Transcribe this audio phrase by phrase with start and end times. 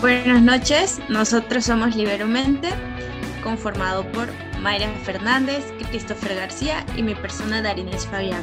[0.00, 2.68] Buenas noches, nosotros somos Liberomente,
[3.42, 4.28] conformado por
[4.60, 8.42] Mayra Fernández, Christopher García y mi persona Darinés Fabián.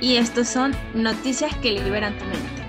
[0.00, 2.62] Y estos son noticias que liberan tu mente.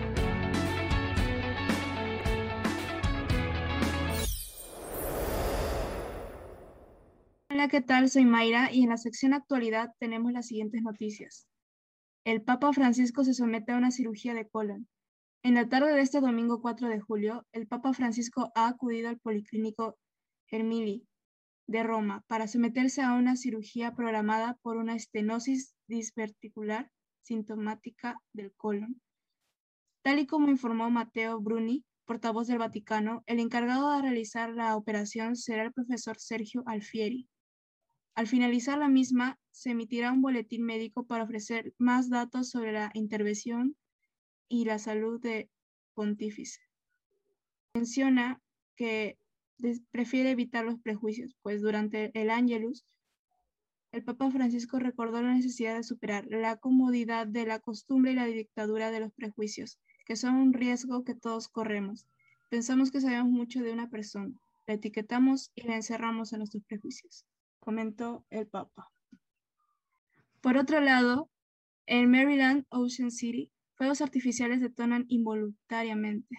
[7.49, 8.09] Hola, ¿qué tal?
[8.09, 11.47] Soy Mayra y en la sección actualidad tenemos las siguientes noticias.
[12.23, 14.87] El Papa Francisco se somete a una cirugía de colon.
[15.43, 19.19] En la tarde de este domingo 4 de julio, el Papa Francisco ha acudido al
[19.19, 19.97] Policlínico
[20.49, 21.07] Hermili
[21.67, 26.89] de Roma para someterse a una cirugía programada por una estenosis disverticular
[27.21, 29.01] sintomática del colon.
[30.01, 35.35] Tal y como informó Matteo Bruni, portavoz del Vaticano, el encargado de realizar la operación
[35.35, 37.27] será el profesor Sergio Alfieri.
[38.15, 42.89] Al finalizar la misma, se emitirá un boletín médico para ofrecer más datos sobre la
[42.93, 43.75] intervención
[44.49, 45.49] y la salud de
[45.93, 46.59] Pontífice.
[47.73, 48.41] Menciona
[48.75, 49.17] que
[49.91, 52.85] prefiere evitar los prejuicios, pues durante el Angelus,
[53.91, 58.25] el Papa Francisco recordó la necesidad de superar la comodidad de la costumbre y la
[58.25, 62.05] dictadura de los prejuicios, que son un riesgo que todos corremos.
[62.49, 64.35] Pensamos que sabemos mucho de una persona,
[64.67, 67.25] la etiquetamos y la encerramos en nuestros prejuicios,
[67.59, 68.91] comentó el Papa.
[70.41, 71.29] Por otro lado,
[71.87, 76.35] en Maryland, Ocean City, fuegos artificiales detonan involuntariamente.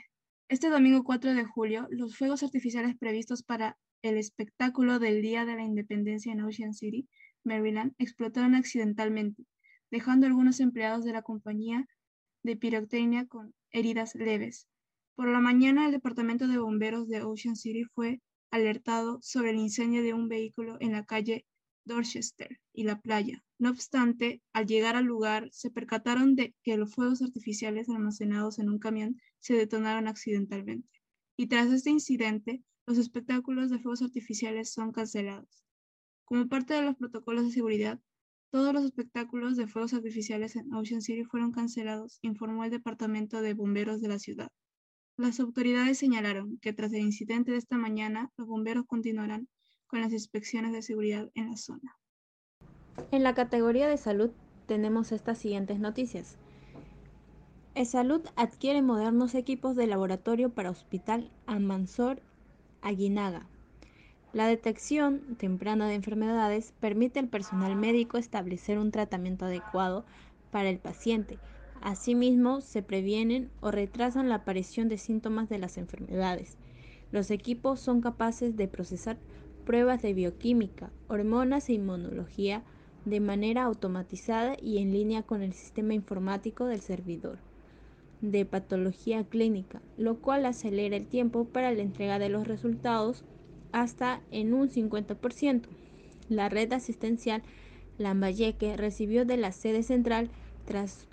[0.48, 5.54] Este domingo 4 de julio, los fuegos artificiales previstos para el espectáculo del Día de
[5.54, 7.08] la Independencia en Ocean City,
[7.44, 9.44] Maryland, explotaron accidentalmente,
[9.90, 11.86] dejando a algunos empleados de la compañía
[12.42, 14.66] de pirotecnia con heridas leves.
[15.14, 20.02] Por la mañana, el Departamento de Bomberos de Ocean City fue alertado sobre el incendio
[20.02, 21.44] de un vehículo en la calle
[21.88, 23.42] Dorchester y la playa.
[23.58, 28.68] No obstante, al llegar al lugar, se percataron de que los fuegos artificiales almacenados en
[28.68, 30.88] un camión se detonaron accidentalmente.
[31.36, 35.64] Y tras este incidente, los espectáculos de fuegos artificiales son cancelados.
[36.24, 38.00] Como parte de los protocolos de seguridad,
[38.50, 43.54] todos los espectáculos de fuegos artificiales en Ocean City fueron cancelados, informó el Departamento de
[43.54, 44.48] Bomberos de la ciudad.
[45.18, 49.48] Las autoridades señalaron que tras el incidente de esta mañana, los bomberos continuarán
[49.88, 51.96] con las inspecciones de seguridad en la zona.
[53.10, 54.30] En la categoría de salud
[54.66, 56.36] tenemos estas siguientes noticias.
[57.84, 62.20] salud adquiere modernos equipos de laboratorio para Hospital Almanzor
[62.82, 63.46] Aguinaga.
[64.34, 70.04] La detección temprana de enfermedades permite al personal médico establecer un tratamiento adecuado
[70.50, 71.38] para el paciente.
[71.80, 76.58] Asimismo, se previenen o retrasan la aparición de síntomas de las enfermedades.
[77.10, 79.16] Los equipos son capaces de procesar
[79.68, 82.62] pruebas de bioquímica, hormonas e inmunología
[83.04, 87.36] de manera automatizada y en línea con el sistema informático del servidor
[88.22, 93.26] de patología clínica, lo cual acelera el tiempo para la entrega de los resultados
[93.70, 95.66] hasta en un 50%.
[96.30, 97.42] La red asistencial
[97.98, 100.30] Lambayeque recibió de la sede central
[100.64, 101.06] tras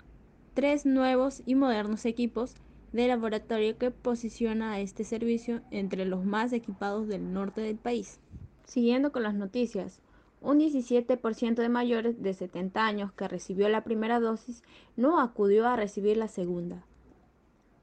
[0.54, 2.54] tres nuevos y modernos equipos
[2.94, 8.18] de laboratorio que posiciona a este servicio entre los más equipados del norte del país.
[8.66, 10.00] Siguiendo con las noticias,
[10.42, 14.62] un 17% de mayores de 70 años que recibió la primera dosis
[14.96, 16.84] no acudió a recibir la segunda.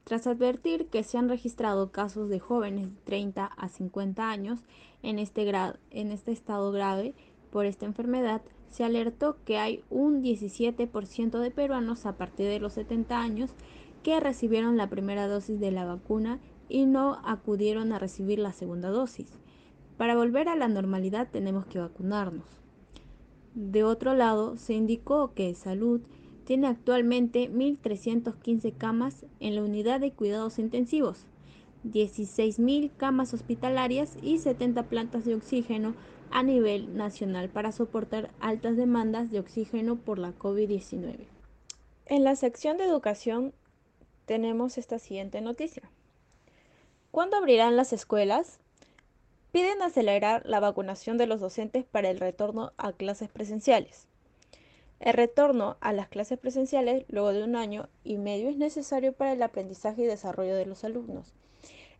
[0.04, 4.60] Tras advertir que se han registrado casos de jóvenes de 30 a 50 años
[5.02, 5.50] en este,
[5.90, 7.14] en este estado grave
[7.50, 12.74] por esta enfermedad, se alertó que hay un 17% de peruanos a partir de los
[12.74, 13.50] 70 años
[14.02, 18.90] que recibieron la primera dosis de la vacuna y no acudieron a recibir la segunda
[18.90, 19.38] dosis.
[19.96, 22.46] Para volver a la normalidad tenemos que vacunarnos.
[23.54, 26.00] De otro lado, se indicó que Salud
[26.44, 31.26] tiene actualmente 1.315 camas en la unidad de cuidados intensivos,
[31.84, 35.94] 16.000 camas hospitalarias y 70 plantas de oxígeno
[36.30, 41.26] a nivel nacional para soportar altas demandas de oxígeno por la COVID-19.
[42.06, 43.54] En la sección de educación
[44.26, 45.90] tenemos esta siguiente noticia.
[47.10, 48.58] ¿Cuándo abrirán las escuelas?
[49.54, 54.08] Piden acelerar la vacunación de los docentes para el retorno a clases presenciales.
[54.98, 59.30] El retorno a las clases presenciales luego de un año y medio es necesario para
[59.30, 61.34] el aprendizaje y desarrollo de los alumnos.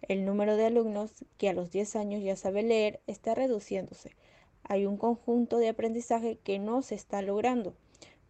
[0.02, 4.16] El número de alumnos que a los 10 años ya sabe leer está reduciéndose.
[4.64, 7.76] Hay un conjunto de aprendizaje que no se está logrando.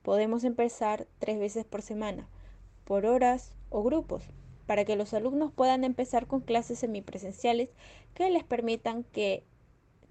[0.03, 2.29] Podemos empezar tres veces por semana,
[2.85, 4.29] por horas o grupos
[4.67, 7.71] para que los alumnos puedan empezar con clases semipresenciales
[8.15, 9.45] que les permitan que,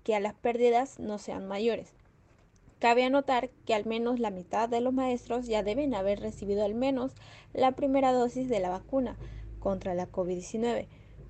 [0.03, 1.93] que a las pérdidas no sean mayores.
[2.79, 6.75] Cabe anotar que al menos la mitad de los maestros ya deben haber recibido al
[6.75, 7.13] menos
[7.53, 9.15] la primera dosis de la vacuna
[9.59, 10.87] contra la COVID-19.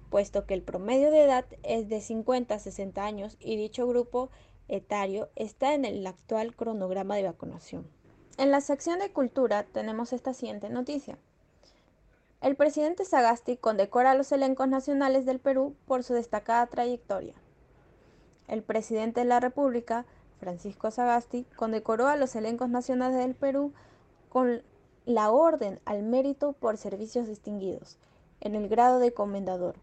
[0.10, 4.30] puesto que el promedio de edad es de 50 a 60 años y dicho grupo
[4.68, 7.88] etario está en el actual cronograma de vacunación.
[8.38, 11.18] En la sección de cultura tenemos esta siguiente noticia.
[12.44, 17.36] El presidente Sagasti condecora a los elencos nacionales del Perú por su destacada trayectoria.
[18.50, 20.06] El presidente de la República,
[20.42, 23.72] Francisco Sagasti, condecoró a los elencos nacionales del Perú
[24.28, 24.62] con
[25.06, 27.98] la Orden al Mérito por Servicios Distinguidos,
[28.42, 29.75] en el grado de comendador,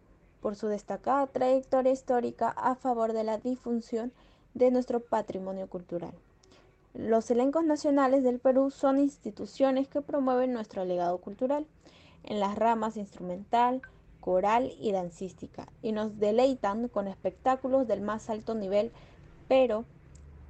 [0.42, 4.12] por su destacada trayectoria histórica a favor de la difusión
[4.52, 6.12] de nuestro patrimonio cultural.
[6.92, 11.66] Los elencos nacionales del Perú son instituciones que promueven nuestro legado cultural
[12.24, 13.82] en las ramas instrumental,
[14.20, 18.92] coral y dancística y nos deleitan con espectáculos del más alto nivel,
[19.48, 19.84] pero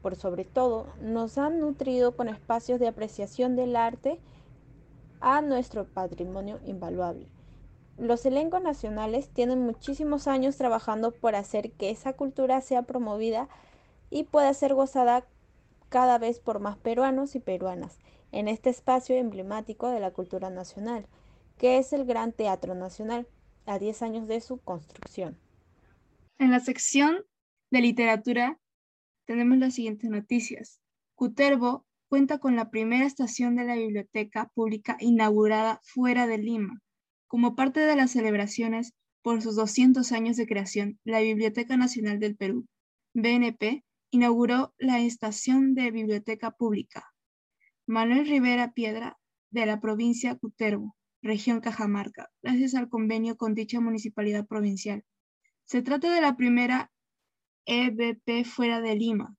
[0.02, 4.18] por sobre todo nos han nutrido con espacios de apreciación del arte
[5.20, 7.28] a nuestro patrimonio invaluable.
[7.98, 13.48] Los elencos nacionales tienen muchísimos años trabajando por hacer que esa cultura sea promovida
[14.08, 15.26] y pueda ser gozada
[15.90, 17.98] cada vez por más peruanos y peruanas
[18.32, 21.06] en este espacio emblemático de la cultura nacional,
[21.60, 23.28] que es el Gran Teatro Nacional,
[23.66, 25.38] a 10 años de su construcción.
[26.38, 27.18] En la sección
[27.70, 28.58] de literatura
[29.26, 30.80] tenemos las siguientes noticias.
[31.14, 36.80] Cutervo cuenta con la primera estación de la biblioteca pública inaugurada fuera de Lima.
[37.28, 42.36] Como parte de las celebraciones por sus 200 años de creación, la Biblioteca Nacional del
[42.36, 42.66] Perú,
[43.12, 47.12] BNP, inauguró la estación de biblioteca pública.
[47.86, 49.18] Manuel Rivera Piedra,
[49.50, 55.04] de la provincia Cutervo, región Cajamarca, gracias al convenio con dicha municipalidad provincial.
[55.64, 56.90] Se trata de la primera
[57.66, 59.36] EBP fuera de Lima.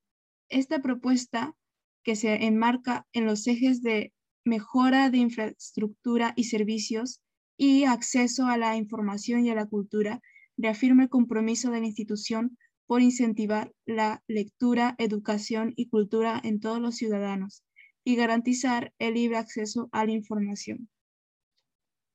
[0.50, 1.56] Esta propuesta,
[2.04, 4.14] que se enmarca en los ejes de
[4.44, 7.22] mejora de infraestructura y servicios
[7.58, 10.22] y acceso a la información y a la cultura,
[10.58, 12.58] reafirma el compromiso de la institución
[12.88, 17.64] por incentivar la lectura, educación y cultura en todos los ciudadanos
[18.04, 20.90] y garantizar el libre acceso a la información.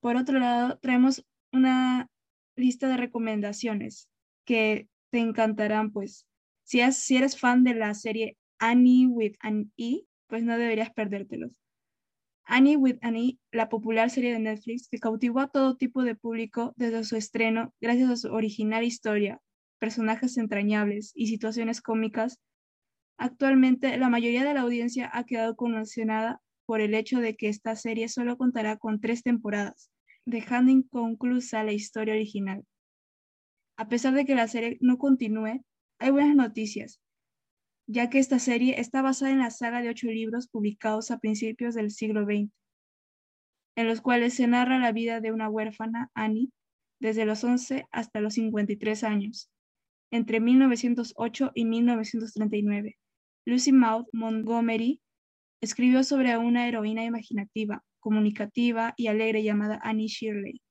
[0.07, 2.09] Por otro lado, traemos una
[2.55, 4.09] lista de recomendaciones
[4.45, 6.29] que te encantarán, pues.
[6.63, 11.61] Si, eres fan de la serie Annie with an E, pues no deberías perdértelos.
[12.45, 16.15] Annie with an E, la popular serie de Netflix que cautivó a todo tipo de
[16.15, 19.41] público desde su estreno gracias a su original historia,
[19.81, 22.39] personajes entrañables y situaciones cómicas,
[23.19, 27.75] actualmente la mayoría de la audiencia ha quedado conmocionada por el hecho de que esta
[27.75, 29.91] serie solo contará con tres temporadas,
[30.27, 32.65] dejando inconclusa la historia original.
[33.79, 35.65] A pesar de que la serie no continúe,
[35.99, 37.01] hay buenas noticias,
[37.89, 41.75] ya que esta serie está basada en la saga de ocho libros publicados a principios
[41.75, 42.51] del siglo XX,
[43.77, 46.51] en los cuales se narra la vida de una huérfana, Annie,
[47.01, 49.51] desde los 11 hasta los 53 años,
[50.11, 52.99] entre 1908 y 1939.
[53.47, 55.01] Lucy Maud Montgomery
[55.61, 60.63] escribió sobre una heroína imaginativa, comunicativa y alegre llamada Annie Shirley.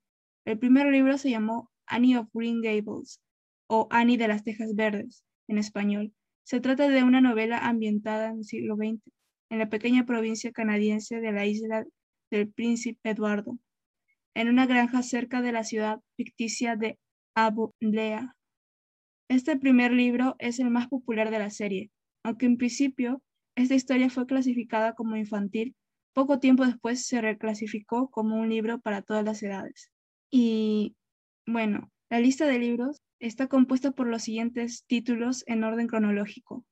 [0.45, 3.19] El primer libro se llamó Annie of Green Gables
[3.67, 6.13] o Annie de las Tejas Verdes en español.
[6.43, 9.01] Se trata de una novela ambientada en el siglo XX
[9.49, 11.83] en la pequeña provincia canadiense de la isla
[12.31, 13.59] del Príncipe Eduardo,
[14.33, 16.97] en una granja cerca de la ciudad ficticia de
[17.81, 18.33] Lea.
[19.29, 21.91] Este primer libro es el más popular de la serie,
[22.23, 23.21] aunque en principio
[23.57, 25.75] esta historia fue clasificada como infantil,
[26.15, 29.91] poco tiempo después se reclasificó como un libro para todas las edades.
[30.31, 30.95] Y
[31.45, 36.65] bueno, la lista de libros está compuesta por los siguientes títulos en orden cronológico.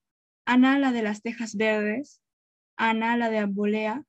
[0.45, 2.21] Ana la de las Tejas Verdes,
[2.77, 4.05] Ana la de Ambolea,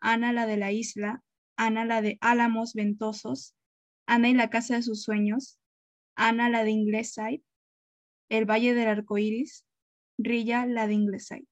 [0.00, 1.22] Ana la de la Isla,
[1.56, 3.56] Ana la de Álamos Ventosos,
[4.06, 5.58] Ana y la Casa de sus Sueños,
[6.14, 7.42] Ana la de Ingleside,
[8.28, 9.64] el Valle del Arco Iris,
[10.18, 11.46] Rilla, la de Ingleside.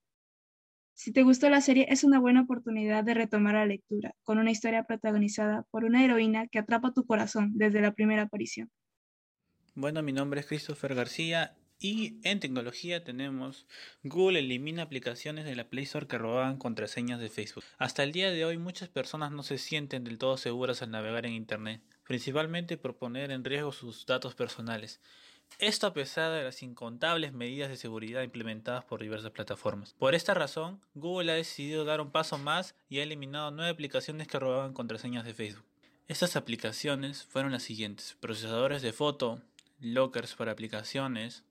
[0.96, 4.50] Si te gustó la serie, es una buena oportunidad de retomar la lectura, con una
[4.50, 8.70] historia protagonizada por una heroína que atrapa tu corazón desde la primera aparición.
[9.74, 13.66] Bueno, mi nombre es Christopher García y en tecnología tenemos
[14.02, 17.64] Google elimina aplicaciones de la Play Store que robaban contraseñas de Facebook.
[17.78, 21.26] Hasta el día de hoy muchas personas no se sienten del todo seguras al navegar
[21.26, 25.00] en Internet, principalmente por poner en riesgo sus datos personales.
[25.58, 29.94] Esto a pesar de las incontables medidas de seguridad implementadas por diversas plataformas.
[29.98, 34.26] Por esta razón, Google ha decidido dar un paso más y ha eliminado nueve aplicaciones
[34.26, 35.64] que robaban contraseñas de Facebook.
[36.08, 39.40] Estas aplicaciones fueron las siguientes: procesadores de foto,
[39.78, 41.44] lockers para aplicaciones,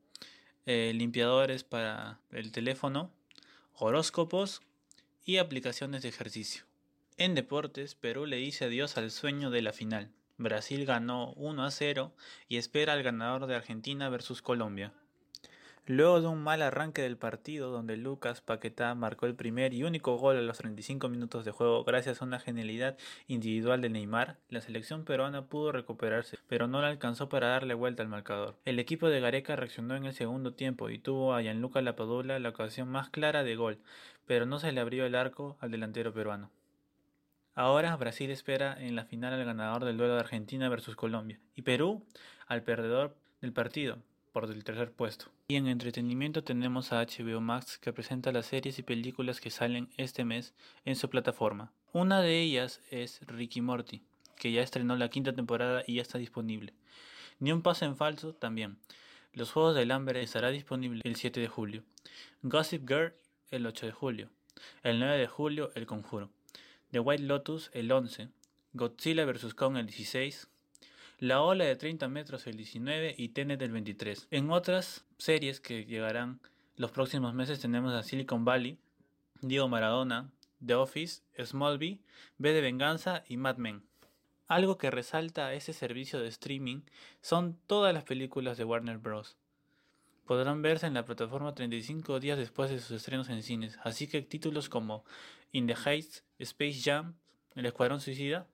[0.66, 3.12] eh, limpiadores para el teléfono,
[3.74, 4.62] horóscopos
[5.26, 6.64] y aplicaciones de ejercicio.
[7.18, 10.12] En deportes, Perú le dice adiós al sueño de la final.
[10.38, 12.12] Brasil ganó 1 a 0
[12.50, 14.92] y espera al ganador de Argentina versus Colombia.
[15.88, 20.18] Luego de un mal arranque del partido donde Lucas Paquetá marcó el primer y único
[20.18, 24.62] gol a los 35 minutos de juego gracias a una genialidad individual de Neymar, la
[24.62, 28.56] selección peruana pudo recuperarse, pero no le alcanzó para darle vuelta al marcador.
[28.66, 32.50] El equipo de Gareca reaccionó en el segundo tiempo y tuvo a Gianluca Lapadula la
[32.50, 33.78] ocasión más clara de gol,
[34.26, 36.50] pero no se le abrió el arco al delantero peruano.
[37.54, 41.62] Ahora Brasil espera en la final al ganador del duelo de Argentina versus Colombia y
[41.62, 42.04] Perú
[42.48, 44.00] al perdedor del partido
[44.36, 45.28] por el tercer puesto.
[45.48, 49.88] Y en entretenimiento tenemos a HBO Max que presenta las series y películas que salen
[49.96, 51.72] este mes en su plataforma.
[51.94, 54.04] Una de ellas es Ricky Morty,
[54.38, 56.74] que ya estrenó la quinta temporada y ya está disponible.
[57.40, 58.78] Ni un paso en falso también.
[59.32, 61.86] Los Juegos del Hambre estará disponible el 7 de julio.
[62.42, 63.14] Gossip Girl
[63.52, 64.30] el 8 de julio.
[64.84, 66.30] El 9 de julio El Conjuro.
[66.92, 68.28] The White Lotus el 11.
[68.74, 69.54] Godzilla vs.
[69.54, 70.50] Kong el 16.
[71.20, 74.28] La Ola de 30 metros el 19 y Tenet el 23.
[74.32, 76.42] En otras series que llegarán
[76.76, 78.78] los próximos meses tenemos a Silicon Valley,
[79.40, 80.30] Diego Maradona,
[80.66, 82.02] The Office, Smallville,
[82.38, 83.84] B de Venganza y Mad Men.
[84.48, 86.82] Algo que resalta ese servicio de streaming
[87.22, 89.38] son todas las películas de Warner Bros.
[90.26, 94.22] Podrán verse en la plataforma 35 días después de sus estrenos en cines, así que
[94.22, 95.06] títulos como
[95.54, 97.16] In the Heights, Space Jam,
[97.56, 98.48] El Escuadrón Suicida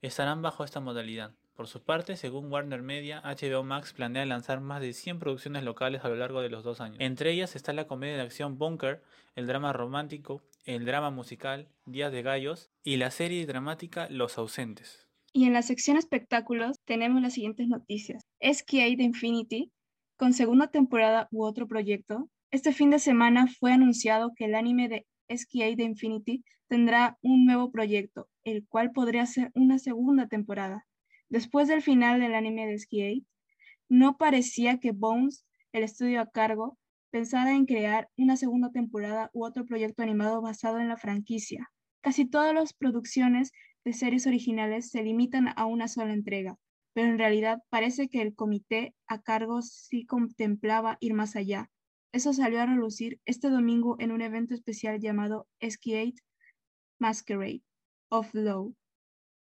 [0.00, 1.34] estarán bajo esta modalidad.
[1.54, 6.02] Por su parte, según Warner Media, HBO Max planea lanzar más de 100 producciones locales
[6.02, 6.96] a lo largo de los dos años.
[6.98, 9.02] Entre ellas está la comedia de acción Bunker,
[9.34, 15.08] el drama romántico, el drama musical Días de Gallos y la serie dramática Los Ausentes.
[15.34, 18.22] Y en la sección espectáculos tenemos las siguientes noticias.
[18.40, 19.72] SKA de Infinity,
[20.16, 22.28] con segunda temporada u otro proyecto.
[22.50, 27.44] Este fin de semana fue anunciado que el anime de SKA de Infinity tendrá un
[27.44, 30.86] nuevo proyecto, el cual podría ser una segunda temporada.
[31.32, 33.26] Después del final del anime de Ski
[33.88, 36.78] no parecía que Bones, el estudio a cargo,
[37.10, 41.72] pensara en crear una segunda temporada u otro proyecto animado basado en la franquicia.
[42.02, 46.58] Casi todas las producciones de series originales se limitan a una sola entrega,
[46.92, 51.70] pero en realidad parece que el comité a cargo sí contemplaba ir más allá.
[52.12, 56.14] Eso salió a relucir este domingo en un evento especial llamado Ski
[56.98, 57.62] Masquerade
[58.10, 58.74] of Law,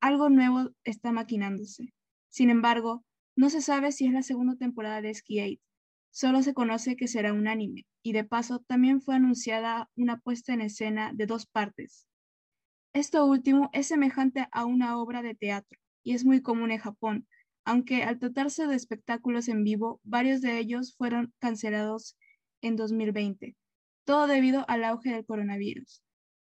[0.03, 1.95] algo nuevo está maquinándose.
[2.29, 3.05] Sin embargo,
[3.37, 5.63] no se sabe si es la segunda temporada de 8.
[6.11, 10.53] Solo se conoce que será un anime, y de paso también fue anunciada una puesta
[10.53, 12.09] en escena de dos partes.
[12.93, 17.29] Esto último es semejante a una obra de teatro, y es muy común en Japón,
[17.65, 22.19] aunque al tratarse de espectáculos en vivo, varios de ellos fueron cancelados
[22.61, 23.57] en 2020,
[24.05, 26.03] todo debido al auge del coronavirus.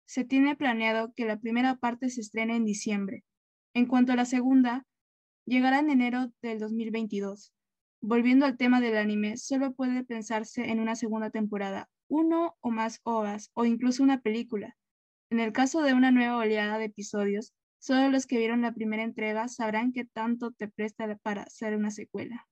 [0.05, 3.23] Se tiene planeado que la primera parte se estrene en diciembre,
[3.76, 4.87] en cuanto a la segunda,
[5.45, 7.52] llegará en enero del 2022.
[8.00, 13.00] Volviendo al tema del anime, solo puede pensarse en una segunda temporada, uno o más
[13.02, 14.78] horas o incluso una película.
[15.28, 19.02] En el caso de una nueva oleada de episodios, solo los que vieron la primera
[19.02, 22.49] entrega sabrán qué tanto te presta para hacer una secuela.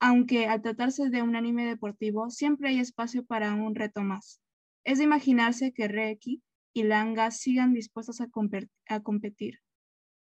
[0.00, 4.40] Aunque al tratarse de un anime deportivo, siempre hay espacio para un reto más.
[4.82, 6.42] Es de imaginarse que Reiki
[6.74, 8.28] y Langa sigan dispuestos a
[9.00, 9.60] competir.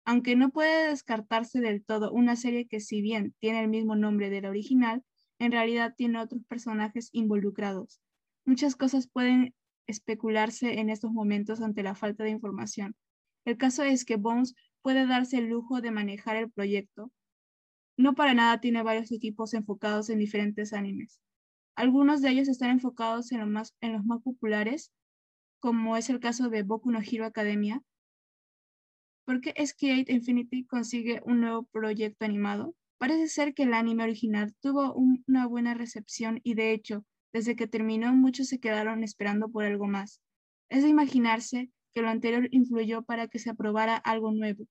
[0.05, 4.29] Aunque no puede descartarse del todo una serie que si bien tiene el mismo nombre
[4.29, 5.03] de la original,
[5.39, 8.01] en realidad tiene otros personajes involucrados.
[8.45, 9.53] Muchas cosas pueden
[9.87, 12.95] especularse en estos momentos ante la falta de información.
[13.45, 17.11] El caso es que Bones puede darse el lujo de manejar el proyecto.
[17.97, 21.21] No para nada tiene varios equipos enfocados en diferentes animes.
[21.75, 23.49] Algunos de ellos están enfocados en, los
[24.05, 24.91] más populares,
[25.59, 27.81] como es el caso de Boku no Hero Academia,
[29.25, 32.75] ¿Por qué Skate Infinity consigue un nuevo proyecto animado?
[32.97, 37.67] Parece ser que el anime original tuvo una buena recepción y de hecho, desde que
[37.67, 40.19] terminó muchos se quedaron esperando por algo más.
[40.69, 44.65] Es de imaginarse que lo anterior influyó para que se aprobara algo nuevo.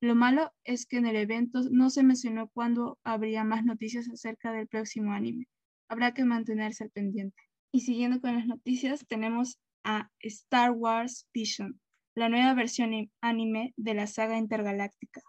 [0.00, 4.52] Lo malo es que en el evento no se mencionó cuándo habría más noticias acerca
[4.52, 5.48] del próximo anime.
[5.86, 7.42] Habrá que mantenerse al pendiente.
[7.72, 11.78] Y siguiendo con las noticias, tenemos a Star Wars Vision
[12.18, 15.22] la nueva versión anime de la saga intergaláctica.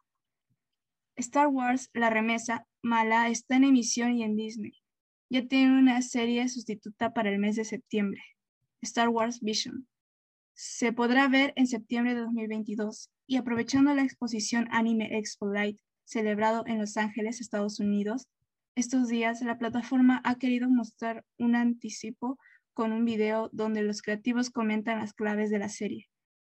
[1.16, 4.74] Star Wars La Remesa Mala está en emisión y en Disney.
[5.30, 8.22] Ya tiene una serie sustituta para el mes de septiembre,
[8.82, 9.88] Star Wars Vision.
[10.56, 16.64] Se podrá ver en septiembre de 2022 y aprovechando la exposición Anime Expo Light celebrado
[16.66, 18.28] en Los Ángeles, Estados Unidos,
[18.76, 22.40] estos días la plataforma ha querido mostrar un anticipo
[22.74, 26.09] con un video donde los creativos comentan las claves de la serie.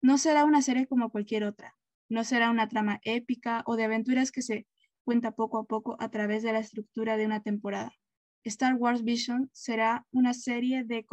[0.02, 1.76] No será una serie como cualquier otra.
[2.10, 4.68] No será una trama épica o de aventuras que se
[5.04, 7.94] cuenta poco a poco a través de la estructura de una temporada.
[8.44, 11.06] Star Wars Vision será una serie de,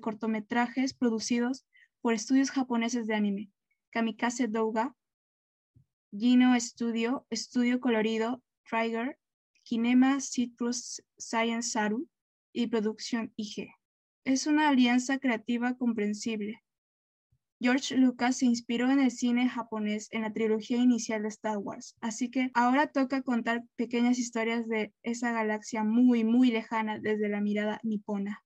[0.00, 1.66] cortometrajes producidos
[2.00, 3.50] por estudios japoneses de anime,
[3.90, 4.96] Kamikaze Douga,
[6.10, 9.18] Gino Studio, Estudio Colorido, Trigger,
[9.62, 12.08] Kinema Citrus Science Saru
[12.52, 13.68] y Producción IG.
[14.24, 16.62] Es una alianza creativa comprensible.
[17.60, 21.96] George Lucas se inspiró en el cine japonés en la trilogía inicial de Star Wars,
[22.00, 27.40] así que ahora toca contar pequeñas historias de esa galaxia muy, muy lejana desde la
[27.40, 28.44] mirada nipona.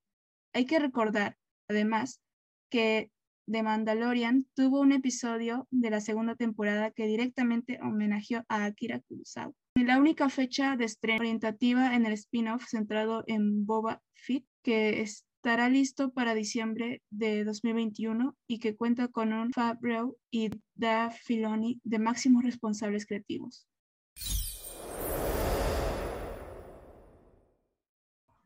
[0.53, 2.21] Hay que recordar, además,
[2.69, 3.11] que
[3.45, 9.53] The Mandalorian tuvo un episodio de la segunda temporada que directamente homenajeó a Akira Kurosawa.
[9.75, 15.01] La única fecha de estreno orientativa en el spin-off centrado en Boba Fett, que
[15.43, 21.81] estará listo para diciembre de 2021 y que cuenta con un Favreau y Dave Filoni
[21.83, 23.67] de máximos responsables creativos.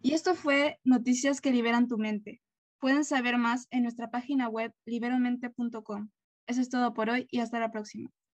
[0.02, 2.42] Y esto fue Noticias que liberan tu mente.
[2.80, 6.10] Pueden saber más en nuestra página web liberomente.com.
[6.48, 8.10] Eso es todo por hoy y hasta la próxima.